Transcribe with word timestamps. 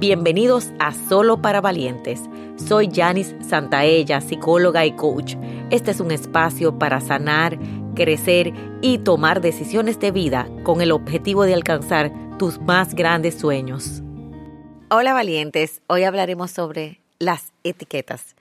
Bienvenidos 0.00 0.72
a 0.78 0.94
Solo 0.94 1.42
para 1.42 1.60
Valientes. 1.60 2.22
Soy 2.56 2.88
Janice 2.90 3.36
Santaella, 3.44 4.22
psicóloga 4.22 4.86
y 4.86 4.92
coach. 4.92 5.34
Este 5.68 5.90
es 5.90 6.00
un 6.00 6.10
espacio 6.10 6.78
para 6.78 7.02
sanar, 7.02 7.58
crecer 7.94 8.54
y 8.80 8.96
tomar 9.00 9.42
decisiones 9.42 10.00
de 10.00 10.10
vida 10.10 10.48
con 10.62 10.80
el 10.80 10.92
objetivo 10.92 11.44
de 11.44 11.52
alcanzar 11.52 12.10
tus 12.38 12.58
más 12.62 12.94
grandes 12.94 13.34
sueños. 13.38 14.00
Hola 14.88 15.12
valientes, 15.12 15.82
hoy 15.86 16.04
hablaremos 16.04 16.50
sobre 16.50 17.02
las 17.18 17.52
etiquetas. 17.62 18.36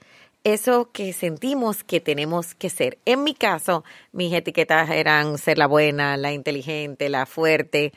Eso 0.46 0.90
que 0.94 1.12
sentimos 1.12 1.84
que 1.84 2.00
tenemos 2.00 2.56
que 2.56 2.70
ser. 2.70 2.98
En 3.04 3.26
mi 3.26 3.34
caso, 3.34 3.84
mis 4.14 4.32
etiquetas 4.32 4.90
eran 4.90 5.38
ser 5.38 5.58
la 5.58 5.68
buena, 5.68 6.16
la 6.16 6.32
inteligente, 6.32 7.10
la 7.10 7.26
fuerte, 7.26 7.92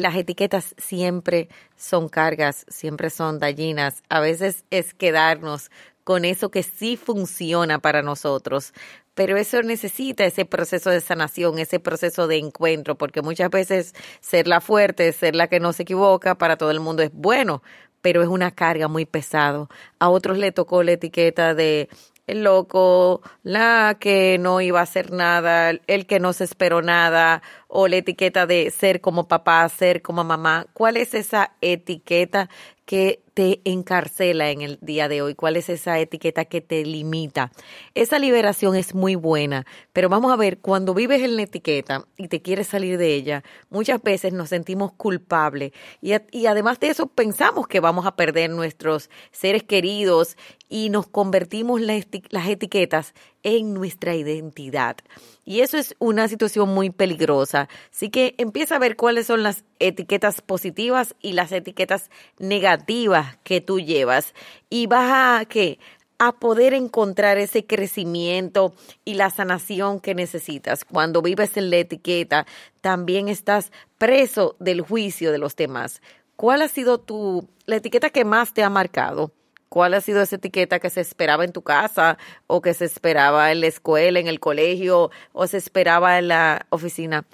las 0.00 0.16
etiquetas 0.16 0.74
siempre 0.78 1.48
son 1.76 2.08
cargas, 2.08 2.66
siempre 2.68 3.10
son 3.10 3.38
dañinas. 3.38 4.02
A 4.08 4.20
veces 4.20 4.64
es 4.70 4.94
quedarnos 4.94 5.70
con 6.04 6.24
eso 6.24 6.50
que 6.50 6.62
sí 6.62 6.96
funciona 6.96 7.78
para 7.78 8.02
nosotros, 8.02 8.72
pero 9.14 9.36
eso 9.36 9.62
necesita 9.62 10.24
ese 10.24 10.44
proceso 10.44 10.90
de 10.90 11.00
sanación, 11.00 11.58
ese 11.58 11.78
proceso 11.78 12.26
de 12.26 12.38
encuentro, 12.38 12.96
porque 12.96 13.22
muchas 13.22 13.50
veces 13.50 13.94
ser 14.20 14.48
la 14.48 14.60
fuerte, 14.60 15.12
ser 15.12 15.36
la 15.36 15.48
que 15.48 15.60
no 15.60 15.72
se 15.72 15.82
equivoca, 15.82 16.36
para 16.36 16.56
todo 16.56 16.70
el 16.70 16.80
mundo 16.80 17.02
es 17.02 17.12
bueno, 17.12 17.62
pero 18.00 18.22
es 18.22 18.28
una 18.28 18.50
carga 18.50 18.88
muy 18.88 19.04
pesado. 19.04 19.68
A 19.98 20.08
otros 20.08 20.38
le 20.38 20.52
tocó 20.52 20.82
la 20.82 20.92
etiqueta 20.92 21.54
de 21.54 21.88
el 22.30 22.44
loco, 22.44 23.22
la 23.42 23.96
que 23.98 24.38
no 24.38 24.60
iba 24.60 24.80
a 24.80 24.84
hacer 24.84 25.10
nada, 25.10 25.72
el 25.86 26.06
que 26.06 26.20
no 26.20 26.32
se 26.32 26.44
esperó 26.44 26.80
nada, 26.80 27.42
o 27.70 27.86
la 27.88 27.96
etiqueta 27.96 28.46
de 28.46 28.70
ser 28.70 29.00
como 29.00 29.28
papá, 29.28 29.66
ser 29.68 30.02
como 30.02 30.24
mamá. 30.24 30.66
¿Cuál 30.74 30.96
es 30.96 31.14
esa 31.14 31.52
etiqueta 31.60 32.50
que 32.84 33.22
te 33.34 33.60
encarcela 33.64 34.50
en 34.50 34.60
el 34.62 34.78
día 34.80 35.08
de 35.08 35.22
hoy? 35.22 35.36
¿Cuál 35.36 35.56
es 35.56 35.68
esa 35.68 36.00
etiqueta 36.00 36.44
que 36.44 36.60
te 36.60 36.84
limita? 36.84 37.52
Esa 37.94 38.18
liberación 38.18 38.74
es 38.74 38.92
muy 38.92 39.14
buena, 39.14 39.66
pero 39.92 40.08
vamos 40.08 40.32
a 40.32 40.36
ver, 40.36 40.58
cuando 40.58 40.94
vives 40.94 41.22
en 41.22 41.36
la 41.36 41.42
etiqueta 41.42 42.06
y 42.16 42.26
te 42.26 42.42
quieres 42.42 42.66
salir 42.66 42.98
de 42.98 43.14
ella, 43.14 43.44
muchas 43.70 44.02
veces 44.02 44.32
nos 44.32 44.48
sentimos 44.48 44.92
culpables 44.92 45.70
y, 46.02 46.14
y 46.32 46.46
además 46.46 46.80
de 46.80 46.88
eso 46.88 47.06
pensamos 47.06 47.68
que 47.68 47.78
vamos 47.78 48.04
a 48.04 48.16
perder 48.16 48.50
nuestros 48.50 49.10
seres 49.30 49.62
queridos 49.62 50.36
y 50.68 50.90
nos 50.90 51.06
convertimos 51.06 51.80
las 51.80 52.48
etiquetas 52.48 53.14
en 53.42 53.74
nuestra 53.74 54.14
identidad. 54.14 54.96
Y 55.44 55.60
eso 55.60 55.78
es 55.78 55.94
una 55.98 56.28
situación 56.28 56.68
muy 56.68 56.90
peligrosa. 56.90 57.68
Así 57.92 58.10
que 58.10 58.34
empieza 58.38 58.76
a 58.76 58.80
ver 58.80 58.96
cuáles 58.96 59.26
son 59.26 59.42
las 59.42 59.64
etiquetas 59.78 60.40
positivas 60.40 61.14
y 61.20 61.32
las 61.32 61.52
etiquetas 61.52 62.10
negativas 62.38 63.38
que 63.42 63.60
tú 63.60 63.80
llevas. 63.80 64.34
Y 64.68 64.86
vas 64.86 65.40
a 65.40 65.44
¿qué? 65.46 65.78
a 66.20 66.32
poder 66.32 66.74
encontrar 66.74 67.38
ese 67.38 67.64
crecimiento 67.64 68.74
y 69.06 69.14
la 69.14 69.30
sanación 69.30 70.00
que 70.00 70.14
necesitas. 70.14 70.84
Cuando 70.84 71.22
vives 71.22 71.56
en 71.56 71.70
la 71.70 71.78
etiqueta, 71.78 72.46
también 72.82 73.28
estás 73.28 73.72
preso 73.96 74.54
del 74.60 74.82
juicio 74.82 75.32
de 75.32 75.38
los 75.38 75.56
demás. 75.56 76.02
¿Cuál 76.36 76.60
ha 76.60 76.68
sido 76.68 77.00
tu 77.00 77.48
la 77.64 77.76
etiqueta 77.76 78.10
que 78.10 78.26
más 78.26 78.52
te 78.52 78.62
ha 78.62 78.68
marcado? 78.68 79.32
¿Cuál 79.70 79.94
ha 79.94 80.00
sido 80.00 80.20
esa 80.20 80.34
etiqueta 80.34 80.80
que 80.80 80.90
se 80.90 81.00
esperaba 81.00 81.44
en 81.44 81.52
tu 81.52 81.62
casa 81.62 82.18
o 82.48 82.60
que 82.60 82.74
se 82.74 82.84
esperaba 82.84 83.52
en 83.52 83.60
la 83.60 83.68
escuela, 83.68 84.18
en 84.18 84.26
el 84.26 84.40
colegio 84.40 85.12
o 85.32 85.46
se 85.46 85.58
esperaba 85.58 86.18
en 86.18 86.26
la 86.26 86.66
oficina? 86.70 87.24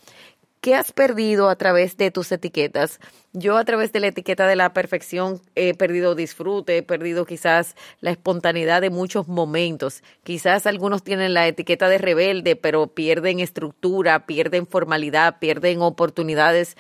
¿Qué 0.61 0.75
has 0.75 0.93
perdido 0.93 1.49
a 1.49 1.57
través 1.57 1.97
de 1.97 2.11
tus 2.11 2.31
etiquetas? 2.33 3.01
Yo 3.33 3.57
a 3.57 3.65
través 3.65 3.91
de 3.93 4.01
la 4.01 4.09
etiqueta 4.09 4.47
de 4.47 4.57
la 4.57 4.75
perfección 4.75 5.41
he 5.55 5.73
perdido 5.73 6.15
disfrute, 6.15 6.77
he 6.77 6.83
perdido 6.83 7.25
quizás 7.25 7.75
la 8.01 8.11
espontaneidad 8.11 8.83
de 8.83 8.91
muchos 8.91 9.29
momentos. 9.29 10.03
Quizás 10.23 10.67
algunos 10.67 11.03
tienen 11.03 11.33
la 11.33 11.47
etiqueta 11.47 11.89
de 11.89 11.97
rebelde, 11.97 12.55
pero 12.55 12.89
pierden 12.89 13.41
estructura, 13.41 14.27
pierden 14.27 14.67
formalidad, 14.67 15.39
pierden 15.39 15.81
oportunidades 15.81 16.77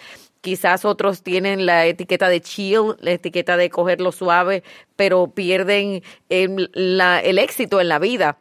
Quizás 0.46 0.84
otros 0.84 1.22
tienen 1.24 1.66
la 1.66 1.86
etiqueta 1.86 2.28
de 2.28 2.40
chill, 2.40 2.94
la 3.00 3.10
etiqueta 3.10 3.56
de 3.56 3.68
cogerlo 3.68 4.12
suave, 4.12 4.62
pero 4.94 5.26
pierden 5.26 6.04
el, 6.28 6.70
el 6.72 7.38
éxito 7.40 7.80
en 7.80 7.88
la 7.88 7.98
vida. 7.98 8.38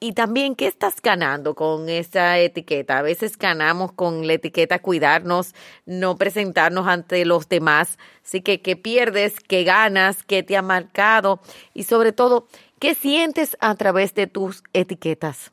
Y 0.00 0.14
también, 0.14 0.56
¿qué 0.56 0.66
estás 0.66 1.00
ganando 1.00 1.54
con 1.54 1.88
esa 1.88 2.40
etiqueta? 2.40 2.98
A 2.98 3.02
veces 3.02 3.38
ganamos 3.38 3.92
con 3.92 4.26
la 4.26 4.32
etiqueta 4.32 4.80
cuidarnos, 4.80 5.54
no 5.86 6.16
presentarnos 6.16 6.88
ante 6.88 7.24
los 7.24 7.48
demás. 7.48 7.96
Así 8.24 8.40
que, 8.40 8.60
¿qué 8.60 8.74
pierdes? 8.74 9.38
¿Qué 9.38 9.62
ganas? 9.62 10.24
¿Qué 10.24 10.42
te 10.42 10.56
ha 10.56 10.62
marcado? 10.62 11.38
Y 11.74 11.84
sobre 11.84 12.10
todo, 12.10 12.48
¿qué 12.80 12.96
sientes 12.96 13.56
a 13.60 13.76
través 13.76 14.14
de 14.14 14.26
tus 14.26 14.64
etiquetas? 14.72 15.52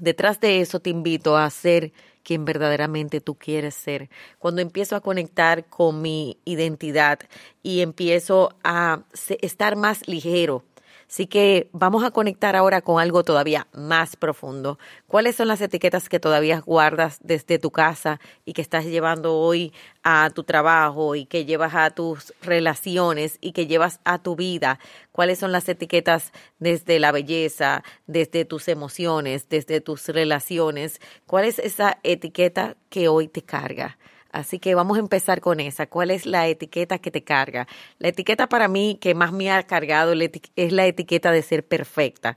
Detrás 0.00 0.40
de 0.40 0.60
eso 0.60 0.80
te 0.80 0.90
invito 0.90 1.36
a 1.36 1.44
hacer 1.44 1.92
quien 2.22 2.44
verdaderamente 2.44 3.20
tú 3.20 3.34
quieres 3.34 3.74
ser. 3.74 4.10
Cuando 4.38 4.60
empiezo 4.62 4.96
a 4.96 5.00
conectar 5.00 5.66
con 5.66 6.02
mi 6.02 6.38
identidad 6.44 7.20
y 7.62 7.80
empiezo 7.80 8.54
a 8.64 9.02
estar 9.40 9.76
más 9.76 10.06
ligero, 10.08 10.64
Así 11.10 11.26
que 11.26 11.68
vamos 11.72 12.04
a 12.04 12.12
conectar 12.12 12.54
ahora 12.54 12.82
con 12.82 13.00
algo 13.00 13.24
todavía 13.24 13.66
más 13.72 14.14
profundo. 14.14 14.78
¿Cuáles 15.08 15.34
son 15.34 15.48
las 15.48 15.60
etiquetas 15.60 16.08
que 16.08 16.20
todavía 16.20 16.60
guardas 16.60 17.18
desde 17.20 17.58
tu 17.58 17.72
casa 17.72 18.20
y 18.44 18.52
que 18.52 18.62
estás 18.62 18.84
llevando 18.84 19.36
hoy 19.36 19.72
a 20.04 20.30
tu 20.32 20.44
trabajo 20.44 21.16
y 21.16 21.26
que 21.26 21.46
llevas 21.46 21.74
a 21.74 21.90
tus 21.90 22.32
relaciones 22.42 23.38
y 23.40 23.50
que 23.50 23.66
llevas 23.66 23.98
a 24.04 24.22
tu 24.22 24.36
vida? 24.36 24.78
¿Cuáles 25.10 25.40
son 25.40 25.50
las 25.50 25.68
etiquetas 25.68 26.30
desde 26.60 27.00
la 27.00 27.10
belleza, 27.10 27.82
desde 28.06 28.44
tus 28.44 28.68
emociones, 28.68 29.48
desde 29.48 29.80
tus 29.80 30.06
relaciones? 30.06 31.00
¿Cuál 31.26 31.46
es 31.46 31.58
esa 31.58 31.98
etiqueta 32.04 32.76
que 32.88 33.08
hoy 33.08 33.26
te 33.26 33.42
carga? 33.42 33.98
Así 34.32 34.58
que 34.58 34.74
vamos 34.74 34.96
a 34.96 35.00
empezar 35.00 35.40
con 35.40 35.60
esa. 35.60 35.86
¿Cuál 35.86 36.10
es 36.10 36.24
la 36.26 36.46
etiqueta 36.46 36.98
que 36.98 37.10
te 37.10 37.24
carga? 37.24 37.66
La 37.98 38.08
etiqueta 38.08 38.48
para 38.48 38.68
mí 38.68 38.98
que 39.00 39.14
más 39.14 39.32
me 39.32 39.50
ha 39.50 39.62
cargado 39.64 40.12
es 40.12 40.72
la 40.72 40.86
etiqueta 40.86 41.32
de 41.32 41.42
ser 41.42 41.66
perfecta. 41.66 42.36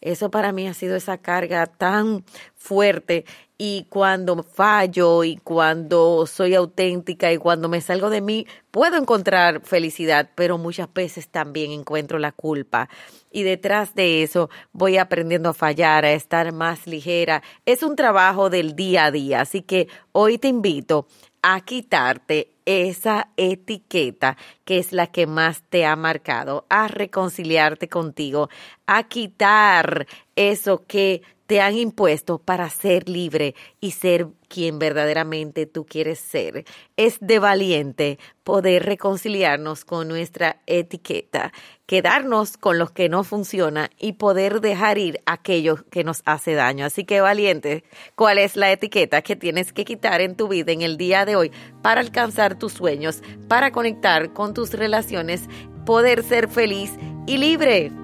Eso 0.00 0.30
para 0.30 0.52
mí 0.52 0.68
ha 0.68 0.74
sido 0.74 0.96
esa 0.96 1.18
carga 1.18 1.66
tan 1.66 2.24
fuerte 2.56 3.24
y 3.56 3.86
cuando 3.88 4.42
fallo 4.42 5.22
y 5.22 5.36
cuando 5.36 6.26
soy 6.26 6.54
auténtica 6.54 7.32
y 7.32 7.38
cuando 7.38 7.68
me 7.68 7.80
salgo 7.80 8.10
de 8.10 8.20
mí, 8.20 8.46
puedo 8.70 8.96
encontrar 8.96 9.60
felicidad, 9.62 10.30
pero 10.34 10.58
muchas 10.58 10.92
veces 10.92 11.28
también 11.28 11.70
encuentro 11.70 12.18
la 12.18 12.32
culpa. 12.32 12.88
Y 13.30 13.44
detrás 13.44 13.94
de 13.94 14.22
eso 14.22 14.50
voy 14.72 14.96
aprendiendo 14.96 15.50
a 15.50 15.54
fallar, 15.54 16.04
a 16.04 16.12
estar 16.12 16.52
más 16.52 16.86
ligera. 16.86 17.42
Es 17.64 17.82
un 17.82 17.94
trabajo 17.94 18.50
del 18.50 18.74
día 18.74 19.06
a 19.06 19.10
día, 19.12 19.40
así 19.42 19.62
que 19.62 19.88
hoy 20.12 20.38
te 20.38 20.48
invito 20.48 21.06
a 21.42 21.60
quitarte 21.60 22.54
esa 22.64 23.28
etiqueta 23.36 24.36
que 24.64 24.78
es 24.78 24.92
la 24.92 25.08
que 25.08 25.26
más 25.26 25.62
te 25.68 25.84
ha 25.84 25.94
marcado, 25.94 26.64
a 26.70 26.88
reconciliarte 26.88 27.88
contigo, 27.88 28.48
a 28.86 29.02
quitar 29.04 30.06
eso 30.36 30.84
que 30.86 31.22
te 31.46 31.60
han 31.60 31.76
impuesto 31.76 32.38
para 32.38 32.70
ser 32.70 33.08
libre 33.08 33.54
y 33.80 33.92
ser 33.92 34.28
quien 34.48 34.78
verdaderamente 34.78 35.66
tú 35.66 35.84
quieres 35.84 36.18
ser. 36.18 36.64
Es 36.96 37.18
de 37.20 37.38
valiente 37.38 38.18
poder 38.44 38.84
reconciliarnos 38.84 39.84
con 39.84 40.08
nuestra 40.08 40.60
etiqueta, 40.66 41.52
quedarnos 41.86 42.56
con 42.56 42.78
los 42.78 42.92
que 42.92 43.08
no 43.08 43.24
funciona 43.24 43.90
y 43.98 44.12
poder 44.12 44.60
dejar 44.60 44.98
ir 44.98 45.20
aquello 45.26 45.84
que 45.90 46.04
nos 46.04 46.22
hace 46.24 46.54
daño. 46.54 46.86
Así 46.86 47.04
que 47.04 47.20
valiente, 47.20 47.84
¿cuál 48.14 48.38
es 48.38 48.56
la 48.56 48.70
etiqueta 48.70 49.22
que 49.22 49.36
tienes 49.36 49.72
que 49.72 49.84
quitar 49.84 50.20
en 50.20 50.36
tu 50.36 50.48
vida 50.48 50.72
en 50.72 50.82
el 50.82 50.96
día 50.96 51.24
de 51.24 51.36
hoy 51.36 51.52
para 51.82 52.00
alcanzar 52.00 52.58
tus 52.58 52.72
sueños, 52.72 53.22
para 53.48 53.72
conectar 53.72 54.32
con 54.32 54.54
tus 54.54 54.72
relaciones, 54.72 55.42
poder 55.84 56.22
ser 56.22 56.48
feliz 56.48 56.92
y 57.26 57.38
libre? 57.38 58.03